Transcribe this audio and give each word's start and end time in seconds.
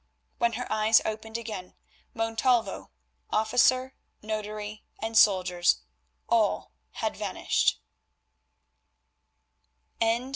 When 0.39 0.53
her 0.53 0.65
eyes 0.71 0.99
opened 1.05 1.37
again, 1.37 1.75
Montalvo, 2.15 2.89
officer, 3.29 3.93
notary, 4.23 4.83
and 4.99 5.15
soldiers, 5.15 5.81
all 6.27 6.71
had 6.93 7.15
vanished. 7.15 7.79